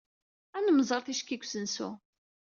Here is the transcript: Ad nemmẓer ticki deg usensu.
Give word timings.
Ad 0.57 0.63
nemmẓer 0.65 1.01
ticki 1.03 1.35
deg 1.35 1.43
usensu. 1.45 1.89